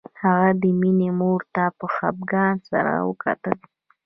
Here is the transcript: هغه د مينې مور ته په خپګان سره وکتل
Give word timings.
هغه 0.21 0.49
د 0.61 0.63
مينې 0.79 1.09
مور 1.19 1.41
ته 1.55 1.63
په 1.77 1.85
خپګان 1.95 2.55
سره 2.69 2.91
وکتل 3.09 3.57